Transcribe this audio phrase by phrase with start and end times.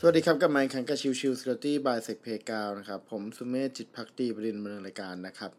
[0.00, 5.50] สวัสดีครับกลับมาอีกครั้งกับ Chill Chill Security by SecPlayground นะครับ ผมสุเมธจิตภักดีบดินทร์ดำเนินรายการนะครับ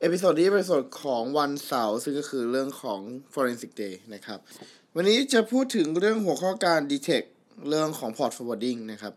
[0.00, 3.00] episode นี้เป็นเอพิโซดของวันเสาร์ซึ่งก็คือเรื่องของ
[3.32, 4.38] Forensic Day นะครับ
[4.96, 7.26] วันนี้จะพูดถึงเรื่องหัวข้อการ detect
[7.68, 9.12] เรื่องของ port forwarding นะครับ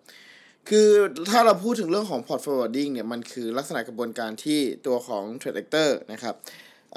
[0.69, 0.89] คือ
[1.29, 6.35] ถ้าเราพูดถึงเรื่องของ port forwarding เนี่ยมันคือลักษณะกระบวนการที่ตัวของ threat actor นะครับ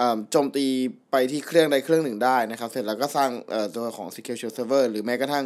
[0.00, 0.66] อ่าโจมตี
[1.10, 5.44] ไปที่เครื่องใดเครื่องหนึ่งได้นะครับ เสร็จแล้วก็สร้างเอ่อตัวของ secure shell server หรือแม้กระทั่ง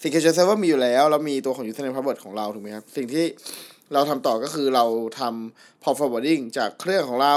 [0.00, 3.24] secure shell server มีอยู่แล้วแล้วมีตัวของ username password ของเราถูกไหมครับ สิ่งที่
[3.92, 4.84] เราทำต่อก็คือเรา
[5.20, 7.36] ทำ port forwarding จากเครื่องของเรา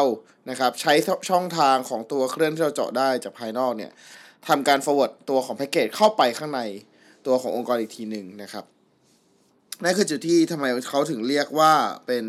[0.49, 0.93] นะครับใช้
[1.29, 3.91] ช่องทางของตัวเครื่องที่เราเจาะได้จากภายนอกเนี่ย
[4.47, 6.61] ทำการ forward ตัวของแพ็กเกจเข้าไปข้างใน
[7.25, 8.65] ตัวขององค์กรอีกทีหนึ่งนะครับ
[9.83, 11.73] นั่นคือจุดที่ทำไมเขาถึงเรียกว่า
[12.07, 12.25] เป็น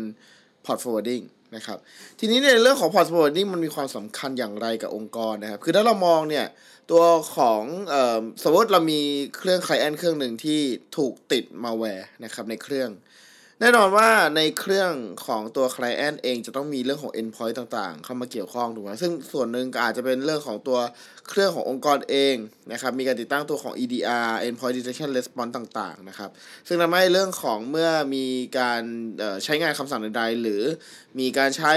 [0.65, 1.23] port forwarding
[1.55, 1.77] นะครับ
[2.19, 6.45] ทีนี้ในเรื่องของ portfolio นี่มันมีความสำคัญอย่างไรกับองค์กรนะครับ คือถ้าเรามองเนี่ย
[6.91, 7.03] ตัว
[7.35, 7.61] ของ
[7.93, 8.99] ออสมมติเรามี
[9.37, 10.59] เครื่องไคลแอนเครื่องหนึ่งที่
[10.97, 12.89] ถูกติดมาแวร์นะครับในเครื่อง
[13.63, 14.93] แน่นอนว่าในเครื่อง
[15.25, 20.79] ของตัว client เองจะต้องมีเรื่องของ endpoint ต่างๆ เข้ามาเกี่ยวข้องถูกไหมซึ่งส่วนหนึ่งก็อาจจะเป็นเรื่องของตัว
[21.29, 22.35] เครื่องขององค์กรเอง
[22.71, 26.29] นะครับมีการติดตั้งตัวของ EDR endpoint detection response ต่างๆนะครับ
[26.67, 28.25] ซึ่งทำให้เรื่องของเมื่อมี
[28.59, 28.81] การ
[29.43, 30.63] ใช้งานคำสั่งใดๆ หรือ
[31.19, 31.73] มีการใช้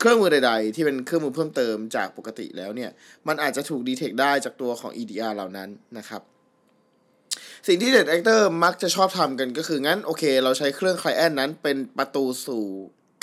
[0.00, 2.90] เครื่องมือใด ๆ ที่เป็นเครื่องมือเพิ่มเติมจากปกติแล้วเนี่ย
[3.28, 6.22] มันอาจจะถูก detect ได้จากตัวของ EDR เหล่านั้นนะครับ
[7.66, 12.64] สิ่งที่ threat actor มักจะชอบทำกันก็คืองั้นโอเค เราใช้เครื่อง Client นั้นเป็นประตูสู่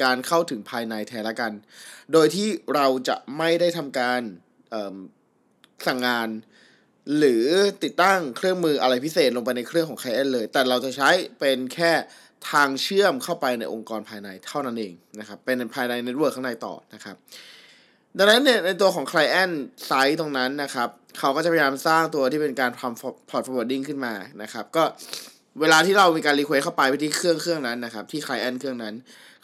[0.04, 1.52] การเข้าถึงภายในแทนละกัน
[2.14, 4.22] โดยที่เราจะไม่ได้ทำการ
[5.88, 6.30] สั่งงาน
[7.18, 7.46] หรือ
[7.84, 11.92] ติดตั้งเครื่องมืออะไรพิเศษลงไปในเครื่องของ Client เลย แต่เราจะใช้เป็นแค่
[12.52, 17.16] ทางเชื่อมเข้าไปในองค์กรภายในเท่านั้นเองนะครับ เป็นภายใน network ข้างในต่อนะครับ
[18.18, 19.54] ดังนั้นเนี่ยในตัวของ Client
[19.90, 20.90] Side ตรงนั้นนะครับ
[21.20, 24.84] เขาก็จะพยายามสร้างตัวที่เป็นการทำ port forwarding ขึ้นมานะครับ ก็
[25.62, 28.94] เวลาที่เรามีการ request เข้าไปไปที่เครื่องเครื่องนั้นนะครับ ที่ Client เครื่องนั้น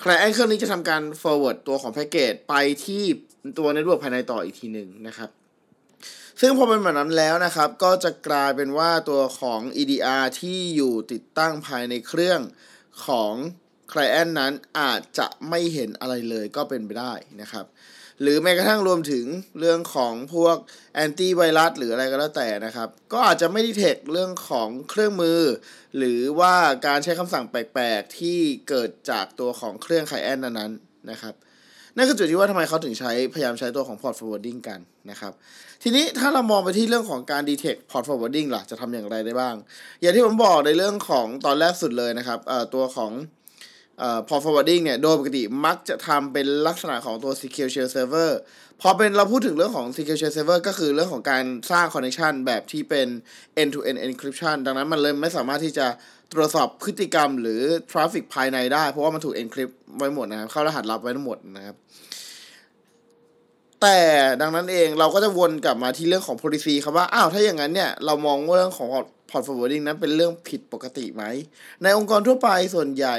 [0.02, 2.56] Client เครื่องนี้จะทำการ forward ตัวของ packet ไป
[2.86, 3.04] ที่
[3.58, 5.30] ตัว network ภายในต่ออีกทีหนึ่งนะครับ
[6.42, 12.40] ซึ่งพอเป็นแบบนั้นแล้วนะครับ ก็จะกลายเป็นว่าตัวของ EDR ที่อยู่ติดตั้งภายในเครื่อง
[13.06, 13.34] ของ
[13.92, 17.66] Client นั้นอาจจะไม่เห็นอะไรเลยก็เป็นไปได้นะครับ
[18.22, 19.26] หรือแม้กระทั่งรวมถึง
[19.60, 20.56] เรื่องของพวก
[20.96, 25.42] แอนตี้ไวรัสหรืออะไรก็แล้วแต่นะครับ ก็อาจจะไม่ดีเทคเรื่องของเครื่องมือ
[25.98, 26.54] หรือว่า
[26.88, 28.40] การใช้คำสั่งแปลกๆ ที่
[28.70, 31.36] เกิดจากตัวของเครื่อง Client นั้นๆนะครับ
[31.96, 34.80] นั่นคือจุดที่ว่าทำไมเขาถึงใช้พยายามใช้ตัวของ port forwarding กัน
[35.12, 35.34] นะครับ
[35.84, 39.56] ทีนี้ถ้าเรามองไปที่เรื่องของการ detect port forwarding ล่ะจะทำอย่างไรได้บ้าง
[40.02, 42.40] อย่างที่ผมบอกในเรื่องของตอนแรกสุดเลยนะครับ
[42.74, 43.12] ตัวของ
[44.00, 48.32] เอ่อ port forwarding เนี่ย โดยปกติมักจะทำเป็นลักษณะของตัว SQL shell server
[48.82, 53.08] พอเป็นเราพูดถึงเรื่องของ SQL shell server ก็คือเรื่องของการสร้าง connection แบบที่เป็น
[53.62, 55.88] end to end encryption ดังนั้นมันเลยไม่สามารถที่จะ
[56.34, 61.76] ตรวจสอบพฤติกรรมหรือทราฟิกภายในได้ เพราะว่ามันถูก encrypt ไว้หมดนะครับ เข้ารหัสลับไว้ทั้งหมดนะครับ
[63.82, 63.98] แต่
[64.42, 68.88] ดังนั้นเองเราก็จะวนกลับมาที่เรื่องของ policy ครับว่า อ้าว ถ้าอย่างนั้นเนี่ย เรามองว่าเรื่องของ
[69.30, 71.24] port forwarding นั้นเป็นเรื่องผิดปกติไหม
[71.84, 73.16] ในองค์กรทั่วไปส่วนใหญ่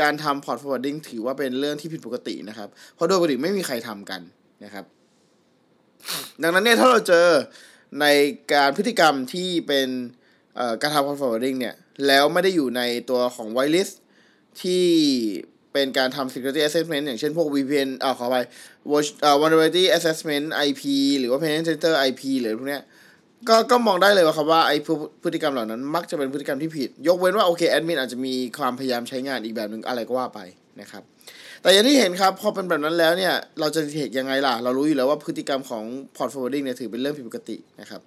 [0.00, 4.20] การทำ port forwarding ถือว่าเป็นเรื่องที่ผิดปกตินะครับ เพราะโดยปกติไม่มีใครทำกัน
[4.64, 4.84] นะครับ
[6.42, 7.28] ดังนั้นเนี่ยถ้าเราเจอ
[8.00, 8.06] ใน
[8.52, 9.88] การพฤติกรรมที่เป็น
[10.80, 11.74] การทำ port forwarding เนี่ย
[12.06, 13.94] แล้วไม่ได้อยู่ในตัวของ whitelist
[14.62, 14.84] ที่
[15.76, 18.36] เป็นการทำ security assessment อย่างเช่นพวก VPN อ่าขอไป
[19.40, 20.82] vulnerability assessment IP
[21.20, 22.82] หรือว่า penetration tester IP หรือพวกเนี้ย
[23.48, 24.76] ก็ก็มองได้เลยว่าครับว่าไอ้
[25.22, 30.40] พฤติกรรมเหล่านั้น มักจะเป็นพฤติกรรมที่ผิด ยกเว้นว่าโอเคแอดมินอาจจะมีความพยายามใช้งานอีกแบบหนึ่งอะไรก็ว่าไป
[30.80, 31.02] นะครับ
[31.62, 35.84] แต่อย่างที่เห็นครับ พอเป็นแบบนั้นแล้วเนี่ย เราจะเห็นยังไงล่ะ เรารู้อยู่แล้วว่าพฤติกรรมของ
[36.16, 38.00] port forwarding เนี่ยถือเป็นเรื่องผิดปกตินะครับ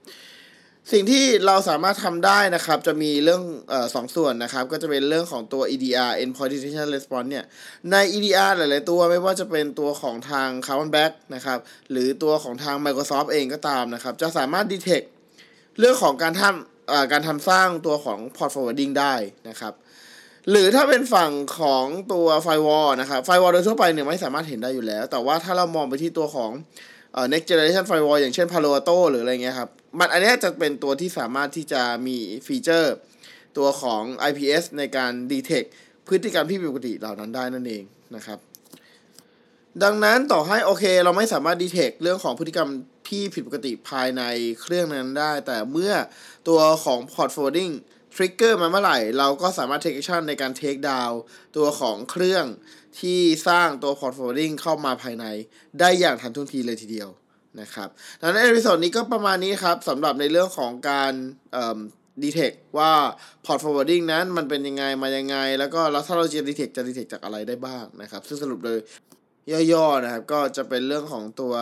[0.92, 7.46] สิ่งที่เราสามารถทำได้นะครับ จะมีเรื่องออสองส่วนนะครับ ก็จะเป็นเรื่องของตัว EDR endpoint detection response เนี่ย
[7.92, 11.60] ใน EDR หลาย ๆ ตัวไม่ว่าจะเป็นตัวของทาง Carbon Black นะครับ
[11.92, 15.06] หรือตัวของทาง Microsoft เองก็ตามนะครับ จะสามารถ detect
[15.80, 19.14] เรื่องของการทำการทำสร้างตัวของ port forwarding ได้
[19.50, 19.74] นะครับ
[20.50, 26.52] หรือถ้าเป็นฝั่งของตัว firewall นะครับ firewall โดยทั่วไปเนี่ยไม่สามารถเห็นได้อยู่แล้ว แต่ว่าถ้าเรามองไปที่ตัวของ
[27.32, 29.70] next generation firewall อย่างเช่น Palo Alto หรืออะไรเงี้ยครับ
[30.00, 32.18] มันอันนี้จะเป็นตัวที่สามารถที่จะมี
[32.48, 32.96] ฟีเจอร์
[33.58, 35.68] ตัวของ IPS ในการ detect
[36.08, 37.84] พฤติกรรมที่ผิดปกติเหล่านั้นได้นั่นเอง
[38.16, 38.40] นะครับ
[39.84, 42.70] ดังนั้นต่อให้โอเค เราไม่สามารถ detect เรื่องของพฤติกรรม
[43.10, 44.22] ที่ผิดปกติภายใน
[44.62, 45.94] เครื่องนั้นได้ แต่เมื่อ
[46.48, 47.74] ตัวของ port forwarding
[48.16, 51.14] trigger มาเมื่อไหร่ เราก็สามารถ take action ในการ take down
[51.58, 52.46] ตัวของเครื่อง
[53.00, 55.25] ที่สร้างตัว port forwarding เข้ามาภายใน
[55.80, 57.09] ได้อย่างทันท่วงทีเลยทีเดียว
[57.62, 57.89] นะครับ
[58.21, 61.13] ดังนั้น episode นี้ก็ประมาณนี้ครับสำหรับในเรื่องของการ
[62.24, 62.91] detect ว่า
[63.45, 68.80] port forwarding นั้นมันเป็นยังไงมายังไง แล้วก็แล้วถ้าเราจะ detect จะ detect จากอะไรได้บ้างนะครับ ซึ่งสรุปเลย
[69.74, 71.53] ย่อๆนะครับ ก็จะเป็นเรื่องของตัว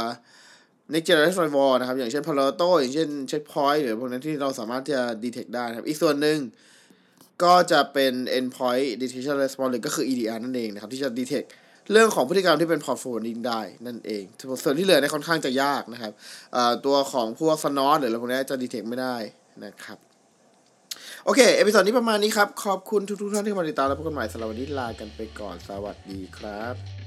[0.94, 6.38] next generation firewall นะครับ อย่างเช่น Palo Alto อย่างเช่น checkpoint หรือพวกนั้นที่เราสามารถที่จะ detect ได้นะครับ อีกส่วนหนึ่ง
[7.44, 11.48] ก็จะเป็น endpoint detection response หรือก็คือ EDR นั่นเองนะครับ ที่จะ detect
[11.92, 14.24] เรื่องของพฤติกรรมที่เป็น port forwarding ได้นั่นเอง
[14.64, 16.14] ส่วนที่เหลือเนี่ยค่อนข้างจะยากนะครับ
[16.86, 19.16] ตัวของพวก snort หรืออะไรพวกนี้จะ detect ไม่ได้
[19.66, 19.98] นะครับ
[21.26, 27.07] โอเค episode นี้ประมาณนี้ครับ ขอบคุณทุกๆท่านที่มาติดตามและพบกันใหม่สำหรับวันนี้ลากันไปก่อนสวัสดีครับ